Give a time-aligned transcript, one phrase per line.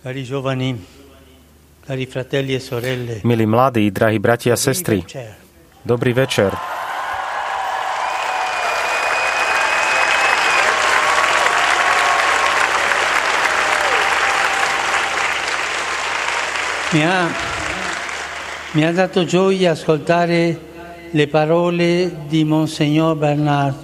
[0.00, 0.78] Cari giovani,
[1.84, 5.02] cari fratelli e sorelle, Milí mladí, drahí bratia a sestry,
[5.82, 6.54] dobrý večer.
[16.94, 17.26] Mi ha,
[18.78, 20.58] mi ha dato gioia ascoltare
[21.10, 23.74] le parole di Monsignor Bernard.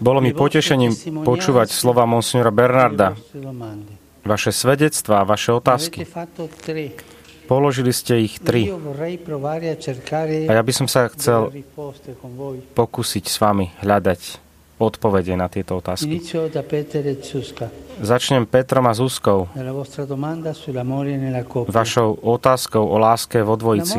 [0.00, 3.12] Bolo mi potešením počúvať slova monsignora Bernarda.
[4.22, 6.06] Vaše svedectvá, vaše otázky.
[7.50, 8.70] Položili ste ich tri
[10.46, 11.50] a ja by som sa chcel
[12.72, 14.42] pokúsiť s vami hľadať
[14.82, 16.18] odpovede na tieto otázky.
[16.18, 16.22] E
[18.02, 19.46] Začnem Petrom a Zuzkou,
[21.68, 23.96] vašou otázkou o láske vo dvojici.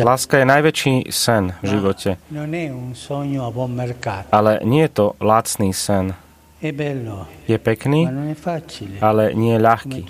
[0.00, 2.16] Láska je najväčší sen v živote,
[3.52, 4.28] buon mercato.
[4.32, 6.16] ale nie je to lacný sen.
[6.58, 8.10] Je pekný,
[8.98, 10.00] ale nie je ľahký.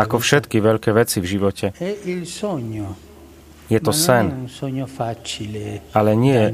[0.00, 1.76] Ako všetky veľké veci v živote.
[3.64, 4.48] Je to sen,
[5.92, 6.48] ale nie je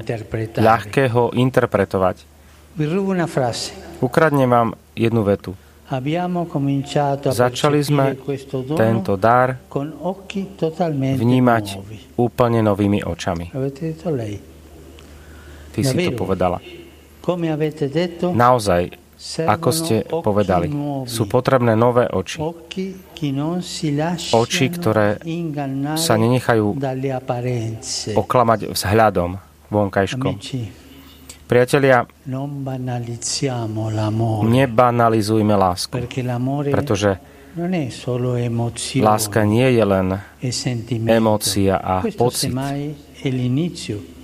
[0.58, 2.16] ľahké ho interpretovať.
[4.02, 5.54] Ukradnem vám jednu vetu.
[7.26, 8.14] Začali sme
[8.78, 9.58] tento dar
[11.18, 11.64] vnímať
[12.14, 13.50] úplne novými očami.
[15.70, 16.79] Ty si to povedala.
[18.30, 18.82] Naozaj,
[19.44, 20.72] ako ste povedali,
[21.04, 22.40] sú potrebné nové oči.
[24.32, 25.20] Oči, ktoré
[26.00, 26.66] sa nenechajú
[28.16, 29.30] oklamať vzhľadom
[29.68, 30.34] vonkajškom.
[31.50, 32.06] Priatelia,
[34.46, 35.98] nebanalizujme lásku,
[36.70, 37.18] pretože
[39.02, 40.50] láska nie je len e
[41.10, 42.54] emócia a pocit.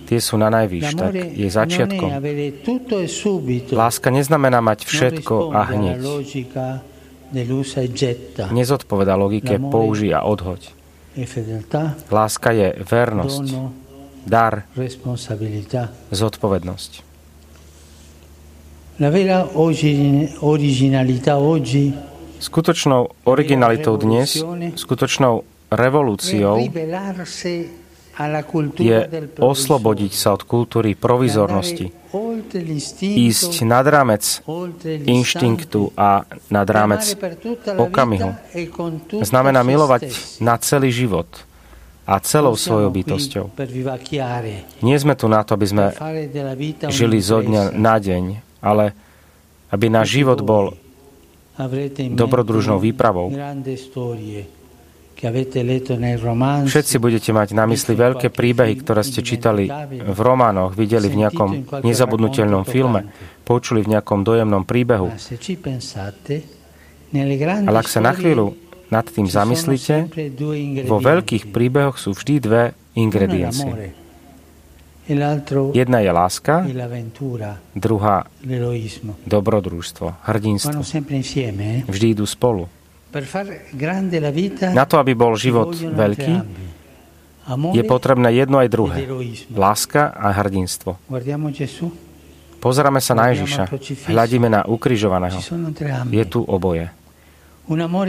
[0.06, 2.08] Tie sú na najvyš, tak je začiatkom.
[3.68, 3.74] e.
[3.74, 5.98] Láska neznamená mať všetko a hneď.
[5.98, 6.02] e.
[8.48, 10.70] Nezodpoveda logike použij a odhoď.
[11.16, 11.26] E
[12.08, 13.46] Láska je vernosť,
[14.22, 14.64] dar,
[16.10, 17.02] zodpovednosť.
[22.38, 24.44] Skutočnou originalitou dnes,
[24.76, 26.56] skutočnou revolúciou
[28.80, 28.98] je
[29.36, 31.92] oslobodiť sa od kultúry provizornosti,
[33.04, 34.40] ísť nad rámec
[35.04, 37.04] inštinktu a nad rámec
[37.76, 38.32] okamihu.
[38.56, 38.64] e
[39.20, 40.08] znamená milovať
[40.40, 41.28] na celý život
[42.06, 43.52] a celou svojou bytosťou.
[44.80, 45.84] Nie sme tu na to, aby sme
[46.88, 48.24] žili zo dňa na deň,
[48.64, 48.94] ale
[49.68, 50.72] aby náš život bol
[52.16, 53.28] dobrodružnou výpravou.
[55.16, 61.80] Všetci budete mať na mysli veľké príbehy, ktoré ste čítali v románoch, videli v nejakom
[61.80, 63.08] nezabudnutelnom filme,
[63.48, 65.08] počuli v nejakom dojemnom príbehu.
[67.64, 68.60] Ale ak sa na chvíľu
[68.92, 70.12] nad tým zamyslíte,
[70.84, 72.62] vo veľkých príbehoch sú vždy dve
[72.92, 73.72] ingrediencie.
[75.06, 75.14] e
[75.72, 78.26] Jedna je láska, l'avventura, druhá
[79.22, 80.82] dobrodružstvo, hrdinstvo.
[80.82, 81.86] Eh?
[81.86, 82.66] Vždy idú spolu.
[84.72, 86.34] Na to, aby bol život veľký,
[87.46, 89.06] je potrebné jedno aj druhé.
[89.54, 90.98] Láska a hrdinstvo.
[92.58, 93.70] Pozeráme sa na Ježiša,
[94.10, 95.38] hľadíme na ukrižovaného.
[96.10, 96.90] Je tu oboje.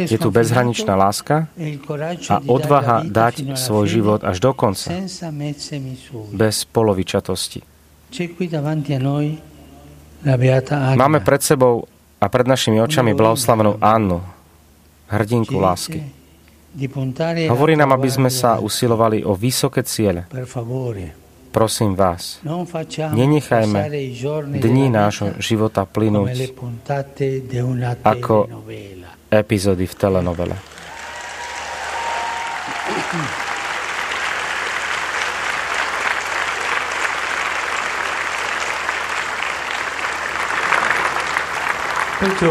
[0.05, 1.81] Je tu bezhraničná láska e
[2.29, 4.93] a odvaha dať svoj život až do konca,
[6.29, 7.65] bez polovičatosti.
[10.93, 11.89] Máme pred sebou
[12.21, 14.21] a pred našimi očami blahoslavenú Annu,
[15.07, 16.03] hrdinku lásky.
[17.49, 20.29] Hovorí nám, aby sme sa usilovali o vysoké ciele.
[21.47, 22.37] Prosím vás,
[23.17, 23.81] nenechajme
[24.61, 26.53] della nášho života plynúť
[28.05, 28.45] Ako-
[29.33, 30.57] epizódy v telenovele.
[42.17, 42.49] Perciò,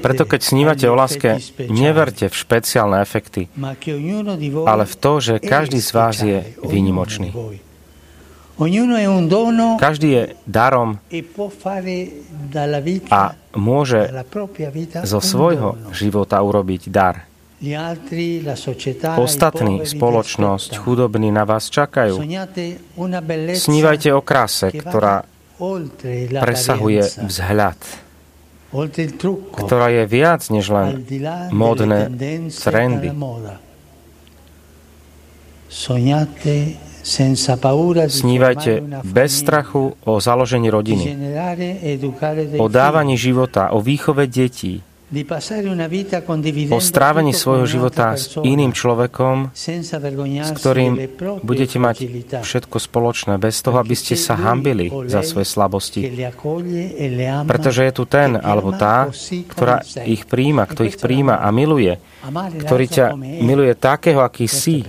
[0.00, 1.38] Preto keď snívate o láske,
[1.70, 3.46] neverte v špeciálne efekty,
[4.66, 7.30] ale v to, že každý z vás je výnimočný.
[9.80, 11.24] Každý je darom e
[13.08, 13.22] a
[13.56, 14.00] môže
[15.08, 17.24] zo svojho života urobiť dar.
[19.20, 22.20] Ostatní, spoločnosť, chudobní na vás čakajú.
[23.52, 25.28] Snívajte o kráse, ktorá
[26.40, 27.80] presahuje vzhľad,
[29.54, 33.08] ktorá je viac než len tendenze trendy.
[38.10, 38.72] Snívajte
[39.06, 41.04] bez strachu o založení rodiny,
[42.58, 44.82] o dávaní života, o výchove detí,
[46.70, 50.92] o strávení svojho života s iným človekom, s ktorým
[51.42, 51.96] budete mať
[52.46, 56.06] všetko spoločné, bez toho, aby ste sa hambili za svoje slabosti.
[56.06, 56.30] E
[57.42, 59.10] Pretože je tu ten alebo tá,
[59.50, 61.98] ktorá ich príjma, kto ich príjma a miluje,
[62.62, 64.86] ktorý ťa miluje takého, aký si.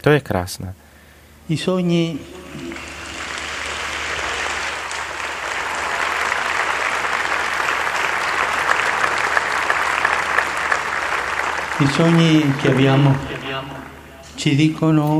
[0.00, 0.72] To je krásne.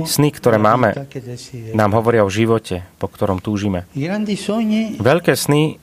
[0.05, 0.91] Sny, ktoré máme,
[1.73, 3.87] nám hovoria o živote, po ktorom túžime.
[4.99, 5.79] Veľké sny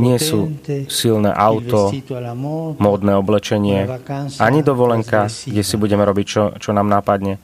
[0.00, 0.40] nie sú
[0.88, 1.92] silné auto,
[2.80, 3.84] módne oblečenie,
[4.40, 7.36] ani dovolenka, kde si budeme robiť, čo, čo nám nápadne.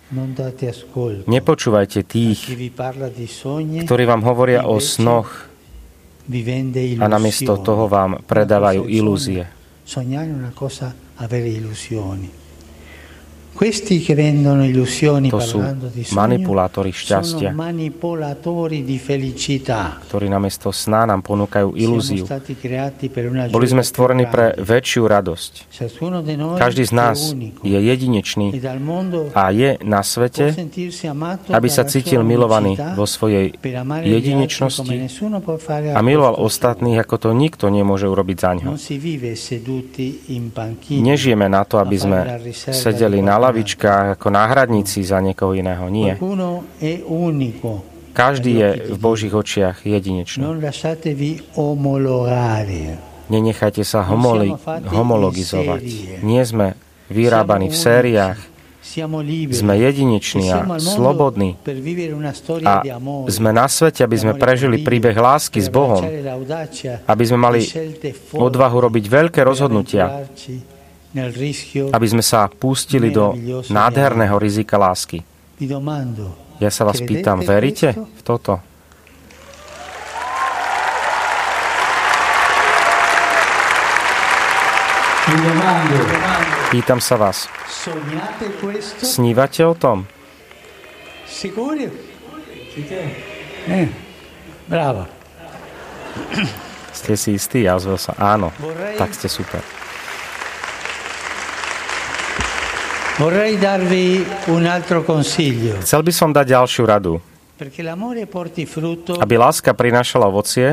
[1.29, 2.41] Nepočúvajte tých,
[3.85, 5.29] ktorí vám hovoria o snoch
[6.97, 9.60] a namiesto toho vám predávajú ilúzie
[9.91, 12.40] sognare è una cosa, avere illusioni.
[13.51, 15.59] To sú
[16.15, 17.51] manipulátori šťastia,
[20.07, 22.25] ktorí namiesto sna nám ponúkajú ilúziu.
[23.51, 25.53] Boli sme stvorení pre väčšiu radosť.
[26.57, 27.35] Každý z nás
[27.67, 28.61] je jedinečný e
[29.35, 30.55] a je na svete,
[31.51, 33.51] aby sa cítil milovaný vo svojej
[34.07, 34.97] jedinečnosti
[35.91, 38.73] a miloval ostatných, ako to nikto nemôže urobiť za ňo.
[40.91, 42.19] Nežijeme na to, aby sme
[42.55, 45.89] sedeli na lavičkách ako náhradníci za niekoho iného.
[45.89, 46.21] Nie.
[48.11, 50.43] Každý je v Božích očiach jedinečný.
[53.31, 54.51] Nenechajte sa homoli-
[54.91, 55.83] homologizovať.
[56.27, 56.75] Nie sme
[57.09, 58.39] vyrábaní v sériách.
[59.55, 61.55] Sme jedineční a slobodní.
[62.65, 62.83] A
[63.31, 66.03] sme na svete, aby sme prežili príbeh lásky s Bohom.
[67.07, 67.61] Aby sme mali
[68.35, 70.27] odvahu robiť veľké rozhodnutia
[71.91, 73.35] aby sme sa pustili do
[73.67, 75.27] nádherného rizika lásky.
[76.61, 78.63] Ja sa vás pýtam, veríte v toto?
[86.71, 87.47] Pýtam sa vás.
[89.03, 90.07] Snívate o tom?
[93.71, 93.89] Eh,
[94.67, 95.07] bravo.
[96.91, 97.63] Ste si istí?
[97.67, 98.15] Ja ozvel sa.
[98.19, 98.51] Áno,
[98.99, 99.63] tak ste super.
[99.63, 99.99] Vorrei darvi un altro
[102.91, 103.10] consiglio.
[105.85, 107.21] Chcel by som dať ďalšiu radu.
[109.21, 110.73] Aby láska prinášala ovocie,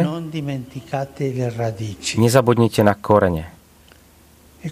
[2.16, 3.52] nezabudnite na korene.
[4.64, 4.70] E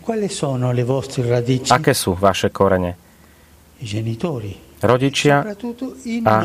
[1.68, 2.95] Aké sú vaše korene?
[4.75, 5.36] Rodičia
[6.24, 6.36] a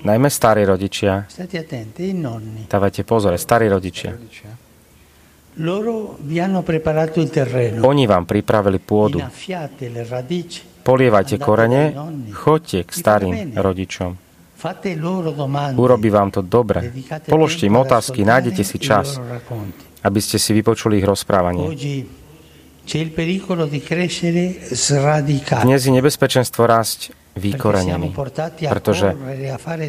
[0.00, 1.28] najmä starí rodičia.
[2.72, 4.16] Dávajte pozor, starí rodičia.
[7.82, 9.22] Oni vám pripravili pôdu.
[10.84, 11.82] Polievajte korene,
[12.34, 14.10] choďte k starým rodičom.
[15.76, 16.90] Urobí vám to dobre.
[17.28, 19.20] Položte im otázky, nájdete si čas,
[20.02, 21.70] aby ste si vypočuli ich rozprávanie.
[25.64, 28.14] Dnes je nebezpečenstvo rásť vykorenený,
[28.70, 29.12] pretože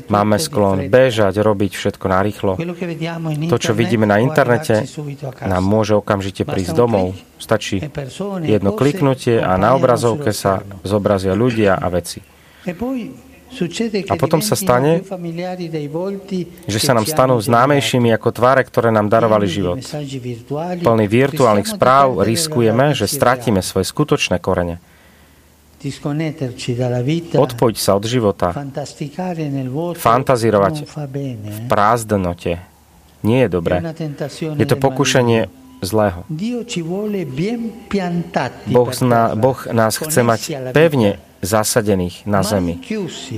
[0.10, 2.52] máme sklon bežať, robiť všetko narýchlo.
[3.54, 4.86] To, čo vidíme na internete,
[5.46, 7.14] nám môže okamžite prísť domov.
[7.38, 7.86] Stačí
[8.42, 12.26] jedno kliknutie a na obrazovke sa zobrazia ľudia a veci.
[14.10, 15.06] A potom sa stane,
[16.66, 19.80] že sa nám stanú známejšími ako tváre, ktoré nám darovali život.
[20.82, 24.82] Plný virtuálnych správ riskujeme, že stratíme svoje skutočné korene.
[27.38, 28.54] Odpojiť sa od života,
[29.96, 32.76] fantazírovať v prázdnote
[33.26, 33.82] nie je dobré.
[34.58, 35.50] Je to pokušenie
[35.82, 36.24] zlého.
[38.70, 42.82] Boh, zna, boh nás chce mať pevne zasadených na zemi,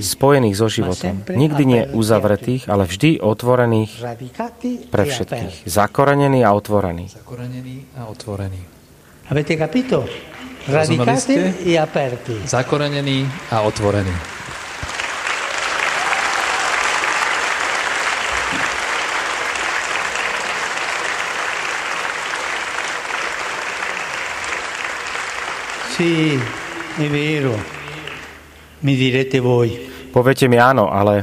[0.00, 1.20] spojených so životom.
[1.28, 3.92] Nikdy nie uzavretých, ale vždy otvorených
[4.88, 5.68] pre všetkých.
[5.68, 7.12] Zakorenený a otvorený.
[7.12, 8.60] Zakorenený a otvorený.
[10.68, 11.04] Avete capito?
[11.04, 12.34] Radicati e aperti.
[12.44, 14.12] Zakorenený a otvorený.
[25.96, 26.38] Sì,
[26.96, 27.56] è vero.
[28.80, 29.88] Mi direte voi.
[30.12, 31.20] Poviete mi áno, ale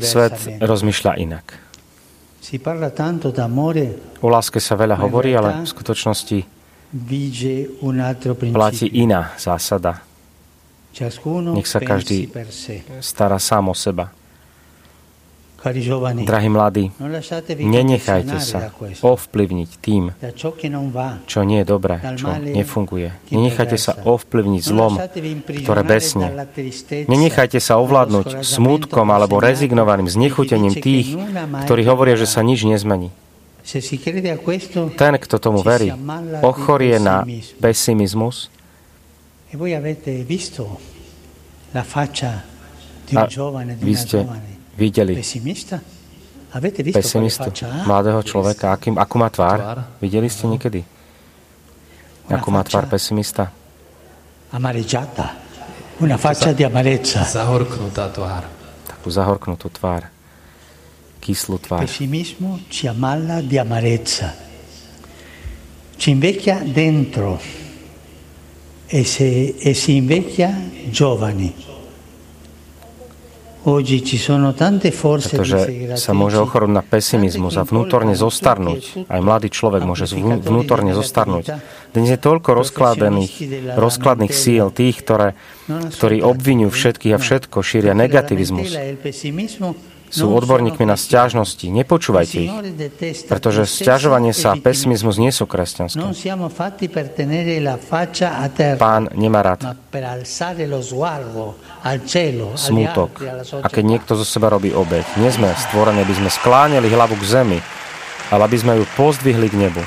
[0.00, 1.46] svet rozmýšľa inak.
[4.20, 6.53] O láske sa veľa hovorí, ale v skutočnosti
[8.54, 10.00] platí iná zásada.
[11.54, 12.30] Nech sa každý
[13.02, 14.14] stará sám o seba.
[16.28, 16.92] Drahí mladí,
[17.56, 18.68] nenechajte sa
[19.00, 20.12] ovplyvniť tým,
[21.24, 23.08] čo nie je dobré, čo nefunguje.
[23.32, 25.00] Nenechajte sa ovplyvniť zlom,
[25.64, 26.44] ktoré besne.
[27.08, 31.16] Nenechajte sa ovládnuť smútkom alebo rezignovaným znechutením tých,
[31.64, 33.08] ktorí hovoria, že sa nič nezmení.
[34.94, 35.88] Ten, kto tomu verí,
[36.44, 37.24] ochorie na
[37.58, 38.52] pesimizmus
[43.14, 43.24] a
[43.80, 44.18] vy ste
[44.76, 45.14] videli
[46.92, 47.48] pesimistu,
[47.88, 49.82] mladého človeka, akým, akú má tvár?
[49.98, 50.84] Videli ste niekedy?
[52.30, 53.50] Akú má tvár pesimista?
[54.54, 55.34] Amareggiata.
[55.98, 57.22] Una faccia di amarezza.
[57.22, 58.46] Zahorknutá tvár.
[58.86, 60.10] Takú zahorknutú tvár.
[61.24, 61.88] Kyslú tvár.
[61.88, 64.28] Pessimismo ci ammalla di amarezza.
[65.96, 67.40] Ci invecchia dentro
[68.84, 70.52] e, se, e si invecchia
[70.92, 71.72] giovani.
[73.64, 75.58] Pretože
[75.96, 79.08] sa môže ochorúť na pesimizmus a vnútorne zostarnúť.
[79.08, 80.04] Aj mladý človek môže
[80.44, 81.56] vnútorne zostarnúť.
[81.96, 83.32] Dnes je toľko rozkladených,
[83.72, 85.32] rozkladných síl, tých, ktoré,
[85.72, 88.76] ktorí obvinujú všetkých a všetko, šíria negativizmus
[90.14, 91.66] sú odborníkmi na stiažnosti.
[91.66, 92.52] Nepočúvajte ich,
[93.26, 95.98] pretože stiažovanie sa a pesimizmus nie sú kresťanské.
[98.78, 99.74] Pán nemá rád
[102.54, 103.10] smútok.
[103.60, 107.24] A keď niekto zo seba robí obeď, nie sme stvorení, aby sme skláňali hlavu k
[107.26, 107.58] zemi,
[108.30, 109.82] ale aby sme ju pozdvihli k nebu.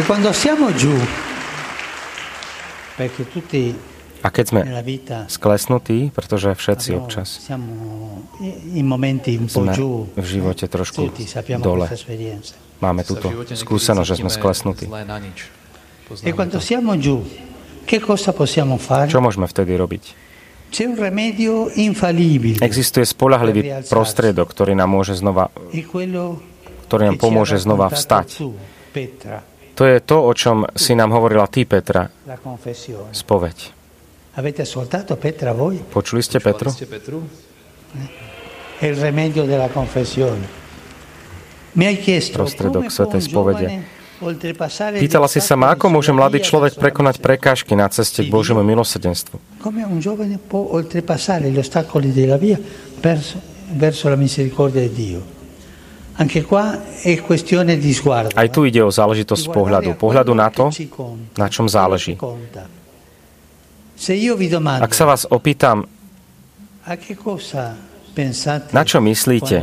[0.00, 0.96] E quando siamo giù,
[2.96, 3.76] perché tutti
[4.20, 4.60] a keď sme
[5.32, 7.40] sklesnutí, pretože všetci občas
[9.48, 9.72] sme
[10.12, 11.08] v živote trošku
[11.60, 11.86] dole,
[12.84, 14.86] máme túto skúsenosť, že sme sklesnutí.
[16.10, 16.32] E
[19.08, 20.04] Čo môžeme vtedy robiť?
[22.62, 25.50] Existuje spolahlivý prostriedok, ktorý nám môže znova,
[26.86, 28.38] ktorý nám pomôže znova vstať.
[29.74, 32.10] To je to, o čom si nám hovorila ty, Petra,
[33.10, 33.79] spoveď.
[34.34, 35.82] Avete ascoltato Petra voi?
[35.82, 36.70] Počuli ste Petru?
[38.78, 40.46] È il remedio della confessione.
[41.72, 43.98] Mi hai chiesto Prostredok Svetej spovede.
[45.00, 49.58] Pýtala si sa ma, ako môže mladý človek prekonať prekážky na ceste k Božiemu milosrdenstvu.
[49.58, 52.60] Come un giovane può oltrepassare gli ostacoli della via
[53.00, 53.40] verso,
[53.74, 55.20] verso la misericordia di Dio.
[56.20, 58.36] Anche qua è questione di sguardo.
[58.36, 59.96] Aj tu ide o záležitosť pohľadu.
[59.96, 60.68] Pohľadu na to,
[61.34, 62.14] na čom záleží.
[64.80, 65.84] Ak sa vás opýtam,
[68.72, 69.56] na čo myslíte,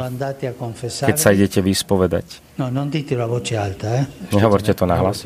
[1.03, 2.25] keď sa idete vyspovedať?
[2.62, 4.06] No, eh?
[4.29, 5.25] Nehovorte to na hlas.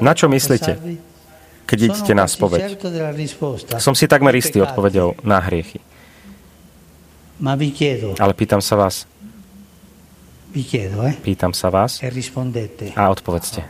[0.00, 0.72] Na čo myslíte,
[1.68, 2.80] keď idete na spoveď?
[3.76, 5.78] Som si takmer istý odpovedou na hriechy.
[8.18, 9.04] Ale pýtam sa vás,
[10.52, 11.12] eh?
[11.22, 12.08] Pýtam sa vás e
[12.96, 13.60] a odpovedzte.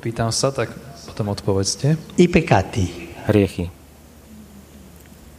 [0.00, 1.96] Pýtam sa, tak potom odpovedzte.
[2.16, 3.12] I peccati.
[3.28, 3.68] Hriechy.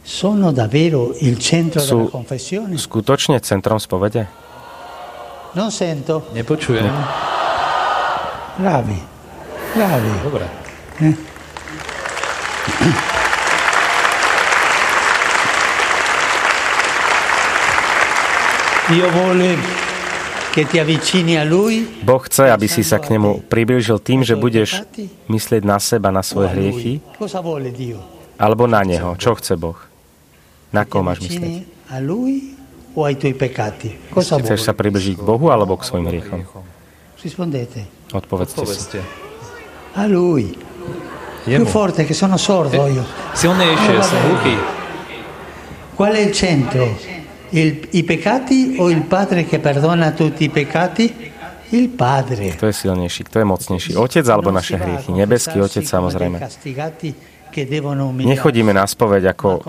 [0.02, 2.78] Sono davvero il centro Sú della confessione?
[2.78, 4.28] skutočne centrom spovede?
[5.52, 6.30] Non sento.
[6.32, 6.92] Nepočujem.
[8.56, 9.02] Bravi.
[9.74, 10.10] Bravi.
[10.22, 10.48] Dobre.
[10.98, 11.16] Eh?
[18.86, 19.56] Dio vuole
[22.06, 24.86] Boh chce, aby si sa k nemu priblížil tým, že budeš
[25.26, 26.92] myslieť na seba, na svoje hriechy,
[28.38, 29.18] alebo na Neho.
[29.18, 29.78] Čo chce Boh?
[30.70, 31.66] Na koho máš myslieť?
[34.14, 36.46] Chceš sa približiť k Bohu alebo k svojim hriechom?
[38.14, 39.02] Odpovedzte si.
[39.94, 40.54] A Lui.
[41.44, 43.04] Più forte che sono sordo io.
[43.34, 43.58] Si on
[44.02, 44.56] sono gluchi.
[45.94, 47.13] Qual è il centro?
[47.50, 51.32] Il, I peccati o il Padre che perdona tutti i peccati?
[51.70, 52.54] Il Padre.
[52.54, 53.90] Kto je silnejší, kto je mocnejší?
[53.98, 55.10] Otec alebo naše hriechy?
[55.10, 56.38] Nebeský Otec samozrejme.
[58.18, 59.62] Nechodíme na spoveď ako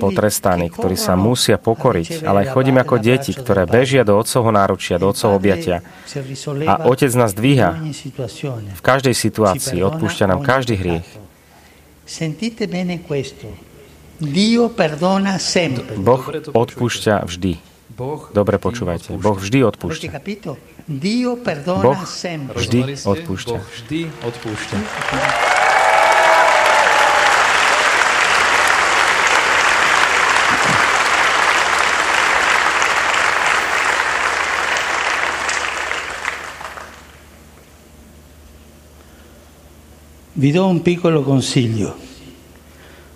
[0.00, 5.12] potrestaní, ktorí sa musia pokoriť, ale chodíme ako deti, ktoré bežia do otcovho náručia, do
[5.12, 5.84] otcovho objatia.
[6.64, 7.76] A Otec nás dvíha
[8.72, 11.04] v každej situácii, odpúšťa nám každý hriech.
[12.08, 13.67] Sentite bene questo.
[15.94, 17.62] Boh odpúšťa vždy.
[18.34, 19.14] Dobre počúvajte.
[19.14, 20.10] Boh vždy odpúšťa.
[21.86, 22.02] Boh
[22.58, 23.54] vždy odpúšťa.
[23.54, 24.78] Boh vždy odpúšťa.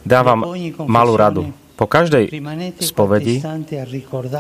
[0.03, 0.55] Dávam
[0.87, 1.43] malú radu.
[1.73, 2.31] Po každej
[2.79, 3.43] spovedi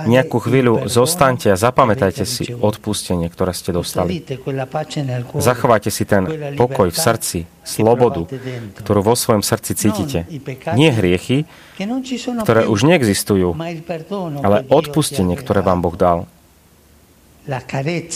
[0.06, 4.22] nejakú chvíľu zostaňte a zapamätajte si odpustenie, ktoré ste dostali.
[5.34, 8.30] Zachovajte si ten pokoj v srdci, slobodu,
[8.78, 10.18] ktorú vo svojom srdci cítite.
[10.78, 11.48] Nie hriechy,
[12.46, 13.58] ktoré už neexistujú,
[14.44, 16.30] ale odpustenie, ktoré vám Boh dal.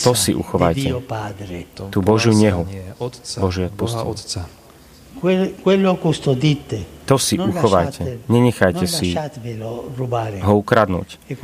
[0.07, 1.03] To si uchovajte.
[1.91, 2.63] Tú Božiu nehu,
[3.43, 4.47] Božie odpustenie.
[7.07, 8.27] To si uchovajte.
[8.27, 9.15] Nenechajte si
[10.43, 11.23] ho ukradnúť.
[11.31, 11.35] E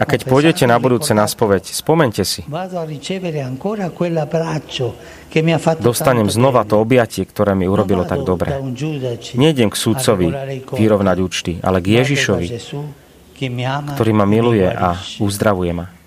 [0.00, 2.40] a keď pôjdete na budúce na spoveď, spomente si.
[5.84, 8.56] Dostanem znova to objatie, ktoré mi urobilo tak dobre.
[9.36, 10.32] Nejdem k súdcovi
[10.72, 12.46] vyrovnať účty, ale k Ježišovi,
[13.92, 15.97] ktorý ma miluje a uzdravuje ma.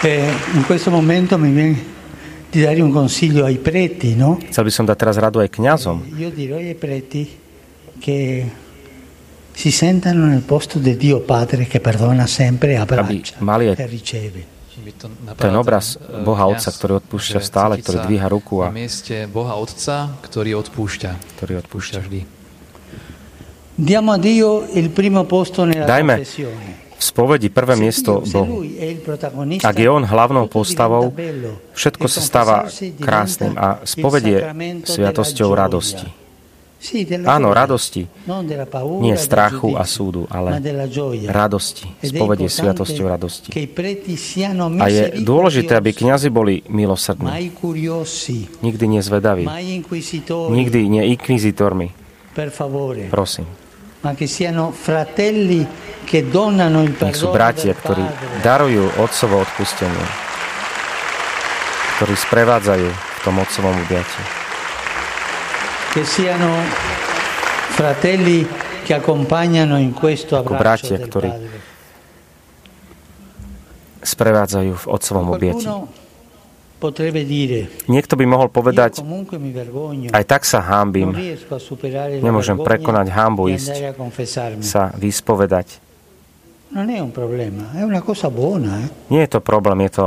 [0.00, 1.84] Eh, in questo momento mi viene
[2.50, 4.38] di dare un consiglio ai preti, no?
[4.38, 6.14] Chcel by som dať teraz radu aj kňazom.
[6.14, 7.26] Eh, io direi ai preti
[7.98, 8.46] che
[9.50, 14.56] si sentano nel posto di Dio Padre che perdona sempre e abbraccia mali e riceve.
[15.34, 20.62] Ten obraz Boha Otca, ktorý odpúšťa stále, ktorý dvíha ruku a mieste Boha Otca, ktorý
[20.62, 21.10] odpúšťa.
[21.36, 22.20] Ktorý odpúšťa vždy.
[23.74, 26.22] Diamo a Dio il primo posto nella Dajme
[26.98, 28.66] v spovedi prvé miesto Bohu.
[29.62, 31.14] Ak je On hlavnou postavou,
[31.78, 32.56] všetko sa stáva
[32.98, 34.42] krásnym a spovedie
[34.82, 36.10] sviatosťou radosti.
[37.26, 38.06] Áno, radosti.
[39.02, 40.62] Nie strachu a súdu, ale
[41.26, 41.90] radosti.
[42.02, 43.50] Spovedie sviatosťou radosti.
[44.78, 47.50] A je dôležité, aby kňazi boli milosrdní.
[48.62, 49.46] Nikdy nezvedaví.
[50.50, 51.88] Nikdy nie inkvizitormi.
[53.10, 53.67] Prosím
[57.10, 58.04] Nech sú bratia, ktorí
[58.46, 60.06] darujú Otcovo odpustenie,
[61.98, 63.74] ktorí sprevádzajú v tom Otcovom
[69.92, 71.28] questo Ako bratia, ktorí
[74.00, 75.66] sprevádzajú v Otcovom objatí.
[77.90, 79.02] Niekto by mohol povedať,
[80.14, 81.10] aj tak sa hámbim,
[82.22, 83.98] nemôžem prekonať hámbu ísť
[84.62, 85.88] sa vyspovedať.
[86.68, 87.00] Eh.
[89.08, 90.06] Nie je to problém, je to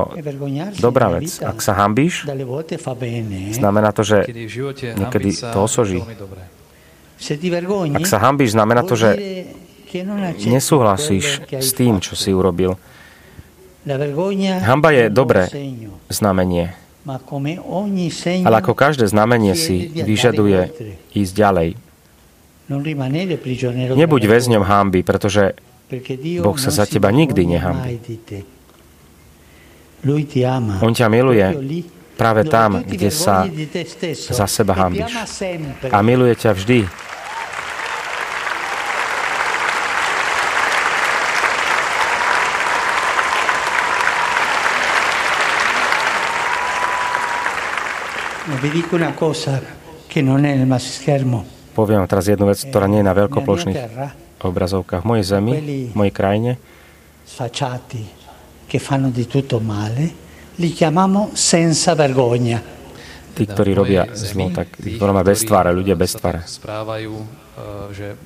[0.77, 1.41] dobrá vec.
[1.41, 3.57] Ak sa hambíš, eh.
[3.57, 4.29] znamená to, že
[4.93, 6.05] niekedy to osoží.
[7.97, 9.09] Ak sa hambíš, znamená to, že
[10.45, 12.77] nesúhlasíš s tým, čo si urobil.
[14.61, 15.49] Hamba je dobré
[16.09, 16.77] znamenie,
[18.45, 20.69] ale ako každé znamenie si vyžaduje
[21.17, 21.69] ísť ďalej.
[23.97, 25.57] Nebuď väzňom hamby, pretože
[26.39, 27.97] Boh sa za teba nikdy nehambí.
[30.81, 31.45] On ťa miluje
[32.15, 33.49] práve tam, kde sa
[34.13, 35.09] za seba hambíš.
[35.89, 36.85] A miluje ťa vždy,
[51.73, 53.79] Poviem teraz jednu vec, ktorá nie je na veľkoplošných
[54.37, 55.01] obrazovkách.
[55.01, 55.53] V mojej zemi,
[55.89, 56.61] v mojej krajine.
[63.31, 66.43] Tí, ktorí robia zlo, tak ich voláme bez tváre, ľudia bez tváre.
[66.43, 67.25] Správajú, e,
[67.95, 68.17] že e,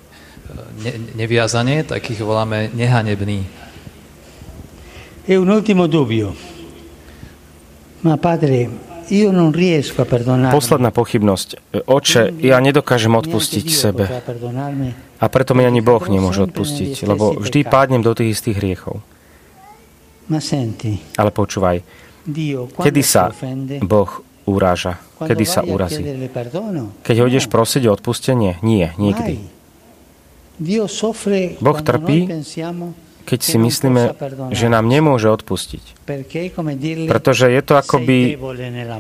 [0.82, 3.46] ne, neviazanie, tak ich voláme nehanebný.
[5.30, 6.34] E un ultimo dubbio.
[8.02, 8.70] Ma padre,
[10.52, 11.50] Posledná pochybnosť.
[11.86, 14.10] Oče, ja nedokážem odpustiť sebe.
[15.22, 19.06] A preto mi ani Boh nemôže odpustiť, lebo vždy pádnem do tých istých hriechov.
[21.22, 21.86] Ale počúvaj,
[22.82, 23.30] kedy sa
[23.86, 24.10] Boh
[24.50, 24.98] uráža?
[25.22, 26.02] Kedy sa urazí?
[27.06, 28.58] Keď ho ideš prosiť o odpustenie?
[28.66, 29.38] Nie, nikdy.
[31.62, 32.20] Boh trpí,
[33.26, 34.14] keď si myslíme,
[34.54, 36.06] že nám nemôže odpustiť.
[37.10, 38.38] Pretože je to ako by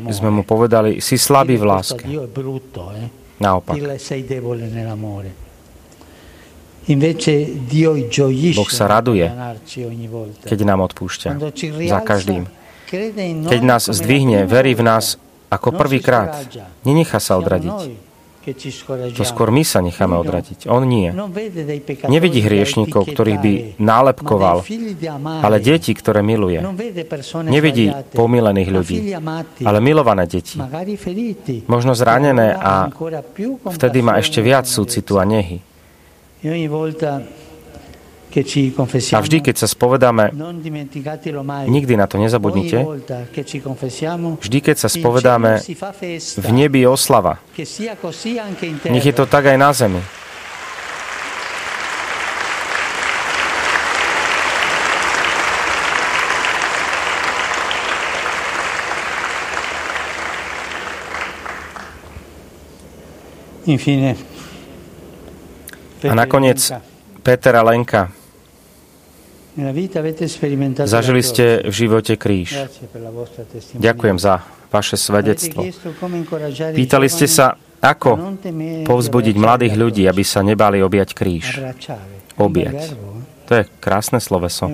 [0.09, 2.03] sme mu povedali, si slabý v láske.
[2.03, 3.07] Eh.
[3.35, 3.75] Naopak.
[8.55, 9.25] Boh sa raduje,
[10.45, 11.29] keď nám odpúšťa.
[11.89, 12.45] Za každým.
[13.49, 15.17] Keď nás zdvihne, verí v nás
[15.49, 16.45] ako prvýkrát.
[16.85, 18.13] Nenechá sa odradiť.
[19.15, 20.69] To skôr my sa necháme odratiť.
[20.69, 21.09] On nie.
[22.05, 24.61] Nevidí hriešnikov, ktorých by nálepkoval,
[25.41, 26.61] ale deti, ktoré miluje.
[27.49, 28.97] Nevidí pomilených ľudí,
[29.65, 30.61] ale milované deti.
[31.65, 32.93] Možno zranené a
[33.73, 35.65] vtedy má ešte viac súcitu a nehy.
[38.35, 40.35] A vždy, keď sa spovedáme,
[41.71, 42.83] nikdy na to nezabudnite,
[44.43, 45.63] vždy, keď sa spovedáme,
[46.35, 47.39] v nebi je oslava.
[48.91, 50.03] Nech je to tak aj na zemi.
[66.05, 66.61] A nakoniec
[67.25, 68.24] Peter a Lenka.
[70.83, 72.67] Zažili ste v živote kríž.
[73.79, 75.63] Ďakujem za vaše svedectvo.
[76.75, 78.39] Pýtali ste sa, ako
[78.83, 81.63] povzbudiť mladých ľudí, aby sa nebali objať kríž.
[82.35, 82.99] Objať.
[83.47, 84.67] To je krásne sloveso.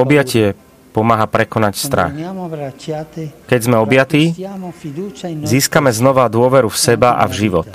[0.00, 0.46] Objatie
[0.90, 2.10] pomáha prekonať strach.
[3.46, 4.34] Keď sme objatí,
[5.46, 7.70] získame znova dôveru v seba a v život.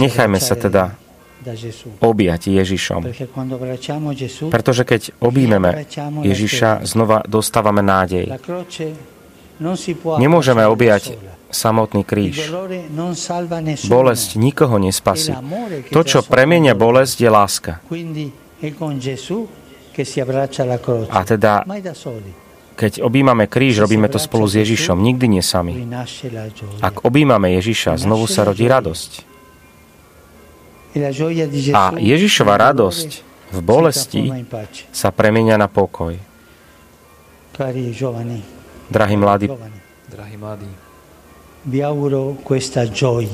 [0.00, 0.96] Nechajme sa teda
[2.00, 3.04] objať Ježišom.
[4.48, 5.84] Pretože keď objímeme
[6.24, 8.32] Ježiša, znova dostávame nádej.
[10.18, 11.20] Nemôžeme objať
[11.54, 12.50] samotný kríž.
[13.86, 15.30] Bolesť nikoho nespasí.
[15.94, 17.72] To, čo premienia bolesť, je láska.
[21.14, 21.52] A teda,
[22.74, 25.86] keď objímame kríž, robíme to spolu s Ježišom, nikdy nie sami.
[26.82, 29.33] Ak objímame Ježiša, znovu sa rodí radosť.
[31.74, 33.10] A Ježišova radosť
[33.50, 34.30] v bolesti
[34.94, 36.14] sa premenia na pokoj.
[38.90, 39.46] Drahí mladí,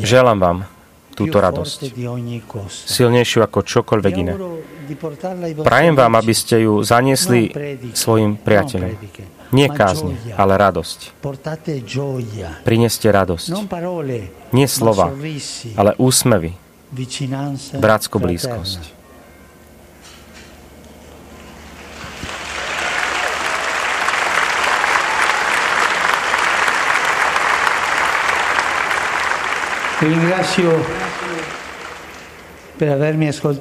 [0.00, 0.58] želám vám
[1.12, 1.78] túto radosť.
[2.70, 4.32] Silnejšiu ako čokoľvek iné.
[5.60, 7.52] Prajem vám, aby ste ju zaniesli
[7.92, 8.96] svojim priateľom.
[9.50, 11.20] Nie kázne, ale radosť.
[12.62, 13.46] Prineste radosť.
[14.54, 15.10] Nie slova,
[15.74, 16.69] ale úsmevy.
[17.78, 19.00] Bratskú blízkosť.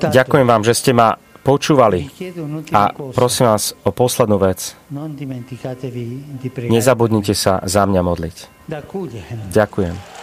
[0.09, 2.07] Ďakujem vám, že ste ma počúvali.
[2.71, 4.73] A prosím vás o poslednú vec.
[6.71, 8.37] Nezabudnite sa za mňa modliť.
[9.51, 10.18] Ďakujem.